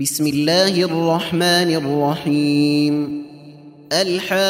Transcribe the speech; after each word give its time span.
بسم 0.00 0.26
الله 0.26 0.84
الرحمن 0.84 1.74
الرحيم. 1.74 3.24
الحاقة 3.92 4.40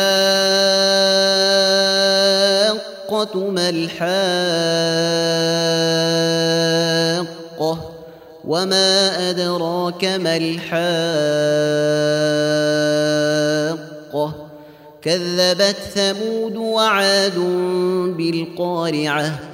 ما 3.50 3.68
الحاقة 3.68 4.14
وما 8.44 9.30
أدراك 9.30 10.04
ما 10.04 10.36
الحاقة. 10.36 10.74
كذبت 15.02 15.76
ثمود 15.94 16.56
وعاد 16.56 17.38
بالقارعة 18.16 19.53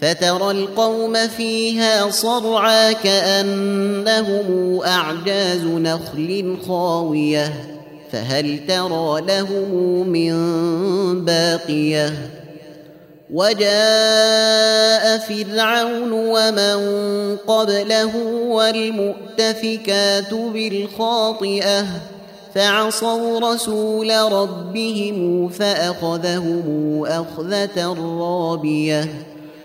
فترى 0.00 0.50
القوم 0.50 1.28
فيها 1.28 2.10
صرعى 2.10 2.94
كأنهم 2.94 4.80
أعجاز 4.82 5.64
نخل 5.64 6.56
خاوية 6.66 7.52
فهل 8.12 8.66
ترى 8.68 9.20
لهم 9.20 10.08
من 10.08 10.34
باقية؟ 11.24 12.12
وجاء 13.32 15.18
فرعون 15.18 16.12
ومن 16.12 16.76
قبله 17.36 18.16
والمؤتفكات 18.46 20.34
بالخاطئة 20.34 21.86
فعصوا 22.54 23.52
رسول 23.52 24.10
ربهم 24.32 25.48
فأخذهم 25.48 27.02
أخذة 27.06 27.94
رابية. 28.20 29.08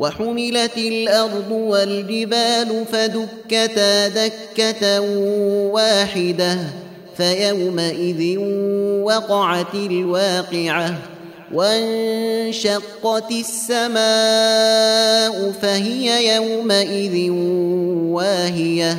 وحملت 0.00 0.76
الأرض 0.76 1.50
والجبال 1.50 2.84
فدكتا 2.92 4.08
دكة 4.08 5.00
واحدة 5.70 6.58
فيومئذ 7.16 8.38
وقعت 9.02 9.74
الواقعة 9.74 10.94
وانشقت 11.52 13.30
السماء 13.30 13.92
فهي 15.62 16.34
يومئذ 16.36 17.30
واهية. 18.10 18.96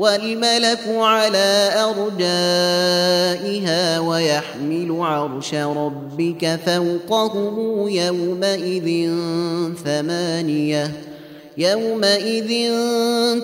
والملك 0.00 0.80
على 0.88 1.70
أرجائها 1.90 3.00
ويحمل 4.00 4.96
عرش 5.00 5.54
ربك 5.54 6.58
فوقهم 6.66 7.88
يومئذ 7.88 9.10
ثمانية. 9.84 10.92
يومئذ 11.58 12.72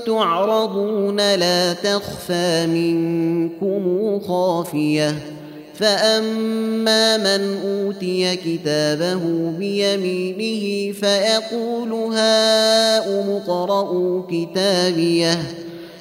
تعرضون 0.06 1.34
لا 1.34 1.72
تخفى 1.72 2.66
منكم 2.66 4.21
خافية. 4.28 5.15
فأما 5.75 7.16
من 7.16 7.56
أوتي 7.65 8.37
كتابه 8.37 9.53
بيمينه 9.59 10.93
فيقول 10.93 11.93
هاؤم 11.93 13.31
اقرءوا 13.31 14.22
كتابيه. 14.31 15.66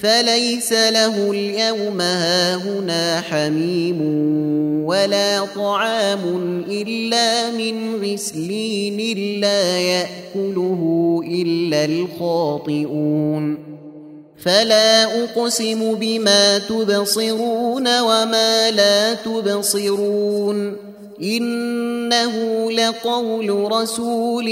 فليس 0.00 0.72
له 0.72 1.30
اليوم 1.30 2.00
هاهنا 2.00 3.20
حميم 3.20 4.00
ولا 4.86 5.44
طعام 5.44 6.64
إلا 6.68 7.50
من 7.50 8.04
غسلين 8.04 9.40
لا 9.40 9.78
يأكله 9.78 11.20
إلا 11.26 11.84
الخاطئون. 11.84 13.58
فلا 14.44 15.24
أقسم 15.24 15.94
بما 15.94 16.58
تبصرون 16.58 18.00
وما 18.00 18.70
لا 18.70 19.14
تبصرون. 19.14 20.83
إنه 21.22 22.70
لقول 22.72 23.72
رسول 23.72 24.44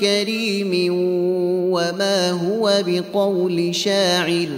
كريم 0.00 0.92
وما 1.72 2.30
هو 2.30 2.82
بقول 2.86 3.74
شاعر 3.74 4.48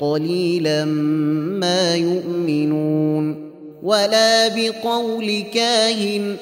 قليلا 0.00 0.84
ما 0.84 1.94
يؤمنون 1.94 3.50
ولا 3.82 4.48
بقول 4.48 5.44
كاهن 5.54 6.36